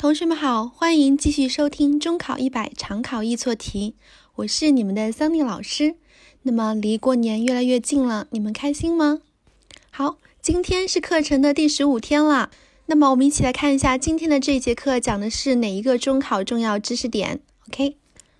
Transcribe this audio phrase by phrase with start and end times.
[0.00, 3.96] 同学们好，欢迎继续收听中考一百常考易错题，
[4.36, 5.94] 我是你们的桑尼老师。
[6.44, 9.18] 那么离过年越来越近了，你们开心吗？
[9.90, 12.48] 好，今天是课程的第十五天了。
[12.86, 17.98] 那么我们一起来看一下今天的这一节课讲的是哪一个中考重要知识点？OK。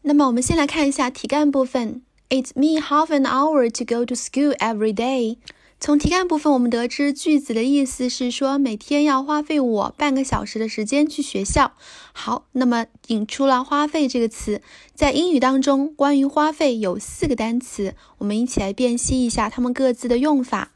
[0.00, 2.00] 那么我们先来看一下题干部分。
[2.30, 5.36] It's me half an hour to go to school every day.
[5.82, 11.72] 从题干部分，我们得知句子的意思是说每天要花费我半个小时的时间去学校。
[12.12, 14.62] 好，那么引出了“花费”这个词，
[14.94, 20.70] 在英语当中，关于花费有四个单词，我们一起来辨析一下它们各自的用法。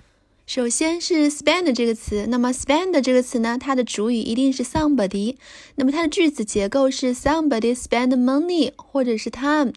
[0.45, 5.37] 首先是 spend 这个词，那么 spend 这个词呢，它的主语一定是 somebody，
[5.77, 9.73] 那么它的句子结构是 somebody spend money 或者是 time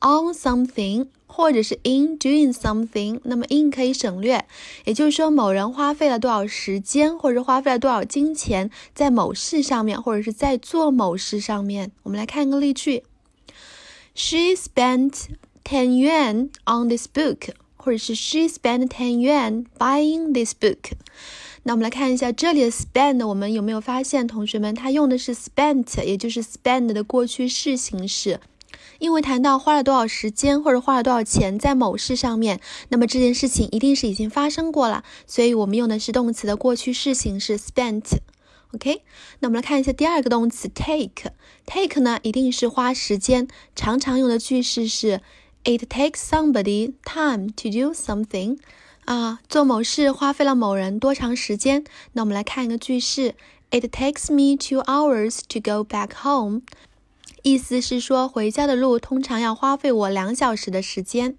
[0.00, 1.08] on something。
[1.34, 4.44] 或者是 in doing something，那么 in 可以省略，
[4.84, 11.90] 也就是说某人花费了多少时间，或者花费了多少金钱在某事上面，或者是在做某事上面。
[12.02, 13.04] 我们来看一个例句
[14.14, 15.12] ：She spent
[15.64, 20.92] ten yuan on this book，或者是 She spent ten yuan buying this book。
[21.62, 28.40] 那我们来看一下这里的 spend，我们有没有发现，同学们，它用的是 spent，也就是 spend 的过去式形式。
[29.02, 38.04] 因为谈到花了多少时间或者花了多少钱在某事上面，那么这件事情一定是已经发生过了，所以我们用的是动词的过去式形式 spent。
[38.72, 39.02] OK，
[39.40, 45.20] 那我们来看一下第二个动词 take，take 呢一定是花时间，常常用的句式是
[45.64, 48.58] It takes somebody time to do something。
[49.06, 51.84] 啊，做某事花费了某人多长时间？
[52.12, 53.34] 那我们来看一个句式
[53.72, 56.62] ，It takes me two hours to go back home。
[57.42, 61.36] 意思是说，回家的路通常要花费我两小时的时间。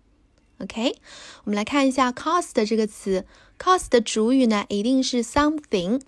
[0.59, 0.97] OK，
[1.45, 3.25] 我们来看一下 cost 这个词
[3.57, 6.01] ，cost 的主语呢一定是 something，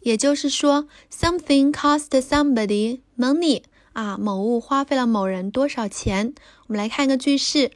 [0.00, 6.32] 也就是说，something cost somebody money 啊，某物花费了某人多少钱。
[6.68, 7.72] 我们来看一个句式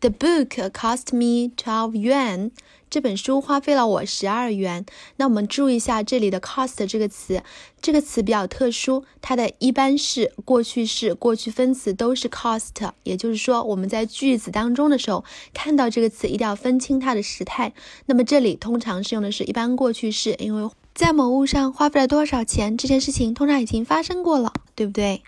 [0.00, 2.50] ，The book cost me twelve yuan。
[2.90, 4.86] 这本书花费了我十二元。
[5.16, 7.42] 那我们注意一下这里的 cost 这个词，
[7.82, 12.90] 这个词比较特殊，它的一般式、过去式、过去分词都是 cost。
[13.02, 15.22] 也就是说，我们在句子当中的时候
[15.52, 17.74] 看到这个词，一定要分清它的时态。
[18.06, 25.22] 那么这里通常是用的是一般过去式，因为在某物上花费了多少钱，这件事情通常已经发生过了，对不对？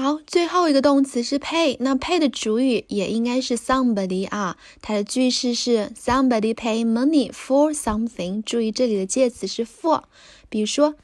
[0.00, 8.40] 好，最后一个动词是 pay，那 pay 的主语也应该是 somebody 啊，它的句式是 somebody pay money for something。
[8.42, 10.04] 注意这里的介词是 for，
[10.48, 10.94] 比如说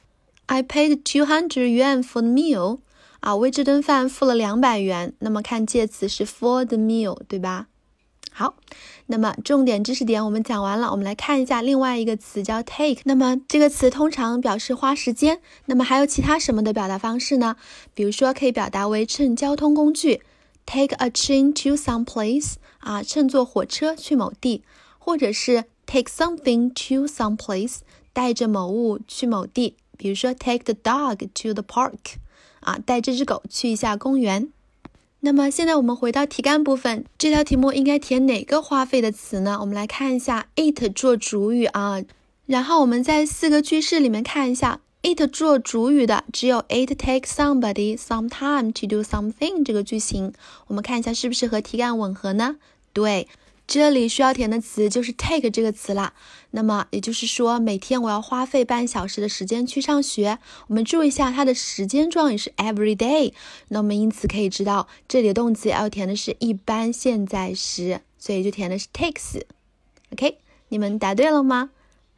[0.47, 2.79] I paid two hundred yuan for the meal，
[3.19, 5.13] 啊，为这顿饭付了两百元。
[5.19, 7.67] 那么看介词是 for the meal，对吧？
[8.37, 8.57] 好，
[9.07, 13.01] 那么重点知识点我们讲完了，我们来看一下另外一个词叫 take。
[13.05, 15.41] 那么这个词通常表示花时间。
[15.67, 17.55] 那么还有其他什么的表达方式呢？
[17.95, 20.21] 比如说可以表达为乘交通工具
[20.67, 24.65] ，take a train to some place 啊，乘坐火车去某地，
[24.99, 27.77] 或者是 take something to some place，
[28.13, 29.77] 带着某物去某地。
[29.97, 32.17] 比如说 take the dog to the park
[32.59, 34.49] 啊，带这只狗去一下公园。
[35.25, 39.57] 那么现在我们回到题干部分，这条题目应该填哪个花费的词呢？
[39.59, 42.03] 我们来看一下，it 做主语啊，
[42.45, 50.35] 然后我们在四个句式里面看一下，it 做主语的只有 it takes somebody some time to do something 这个句型，
[50.67, 52.57] 我们看一下是不是和题干吻合呢？
[52.93, 53.27] 对。
[53.67, 56.13] 这里需要填的词就是 take 这个词啦。
[56.51, 60.39] 那么也就是说，每天我要花费半小时的时间去上学。
[60.69, 63.33] 我们注意一下，它的时间状语是 every day。
[63.69, 69.43] 那我们因此可以知道，这里的动词要填的是一般现在时，所以就填的是 takes。
[70.13, 70.39] OK，
[70.69, 71.71] 你们答对了吗？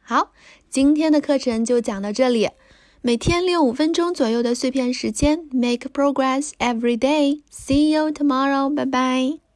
[0.03, 0.31] 好，
[0.69, 2.49] 今天的课程就讲到这里。
[3.01, 7.41] 每天利用五分钟左右的碎片时间，make progress every day。
[7.49, 8.73] See you tomorrow。
[8.73, 9.46] 拜拜。